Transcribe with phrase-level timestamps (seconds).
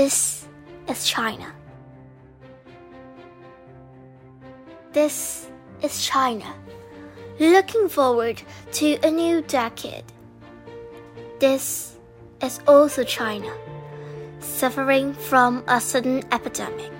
[0.00, 0.48] This
[0.88, 1.52] is China.
[4.94, 5.46] This
[5.82, 6.54] is China,
[7.38, 8.40] looking forward
[8.80, 10.08] to a new decade.
[11.38, 11.98] This
[12.40, 13.52] is also China,
[14.38, 16.92] suffering from a sudden epidemic.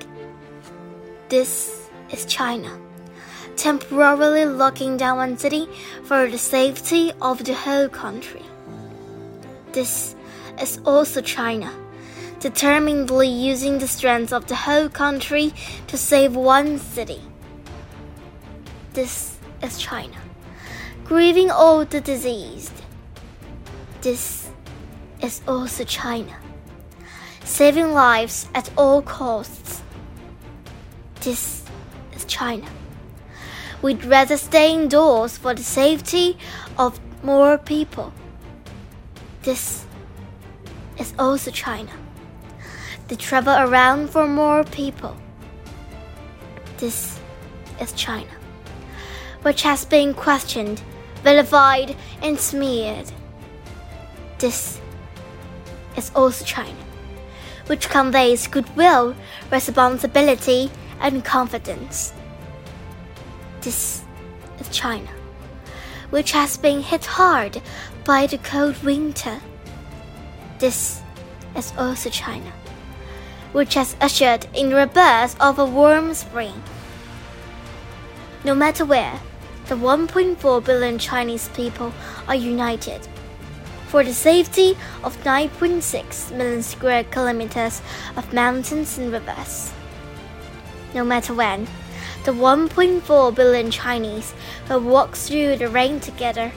[1.30, 2.78] This is China,
[3.56, 5.66] temporarily locking down one city
[6.04, 8.44] for the safety of the whole country.
[9.72, 10.14] This
[10.60, 11.72] is also China,
[12.40, 15.52] determinedly using the strength of the whole country
[15.86, 17.20] to save one city.
[18.94, 20.16] This is China,
[21.04, 22.82] grieving all the diseased.
[24.00, 24.50] This
[25.20, 26.34] is also China,
[27.44, 29.82] saving lives at all costs.
[31.20, 31.62] This
[32.16, 32.66] is China.
[33.82, 36.38] We'd rather stay indoors for the safety
[36.78, 38.12] of more people.
[39.42, 39.84] This
[40.98, 41.91] is also China.
[43.10, 45.16] They travel around for more people.
[46.78, 47.19] This
[47.80, 48.30] is China,
[49.42, 50.80] which has been questioned,
[51.25, 53.11] vilified, and smeared.
[54.38, 54.81] This
[55.97, 56.78] is also China,
[57.66, 59.16] which conveys goodwill,
[59.50, 62.12] responsibility, and confidence.
[63.61, 64.05] This
[64.61, 65.11] is China,
[66.11, 67.61] which has been hit hard
[68.05, 69.41] by the cold winter.
[70.61, 71.03] This
[71.56, 72.53] is also China,
[73.53, 76.62] which has ushered in the rebirth of a warm spring.
[78.45, 79.20] No matter where,
[79.67, 81.93] the 1.4 billion Chinese people
[82.27, 83.06] are united
[83.91, 87.83] for the safety of 9.6 million square kilometers
[88.17, 89.73] of mountains and rivers.
[90.95, 91.67] No matter when,
[92.25, 94.33] the 1.4 billion Chinese
[94.69, 96.53] will walk through the rain together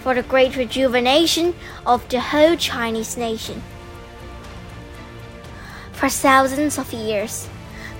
[0.00, 1.54] for the great rejuvenation
[1.86, 3.62] of the whole Chinese nation.
[5.98, 7.48] For thousands of years,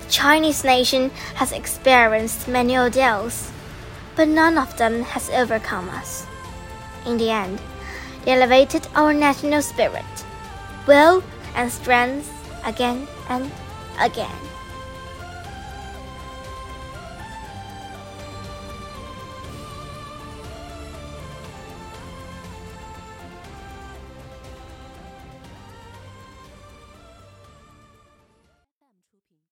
[0.00, 3.50] the Chinese nation has experienced many ordeals,
[4.14, 6.24] but none of them has overcome us.
[7.04, 7.58] In the end,
[8.24, 10.06] they elevated our national spirit,
[10.86, 11.24] will,
[11.56, 12.30] and strength
[12.64, 13.50] again and
[13.98, 14.38] again.